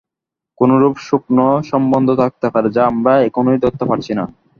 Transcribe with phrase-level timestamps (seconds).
[0.59, 1.37] কোনরূপ সূক্ষ্ম
[1.69, 4.23] সম্বন্ধ থাকতে পারে, যা আমরা এখনও ধরতে পারছি না।